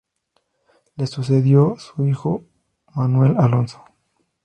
Le 0.97 1.05
sucedió 1.05 1.77
su 1.77 2.07
hijo 2.07 2.43
Manuel 2.95 3.35
Alonso. 3.37 3.83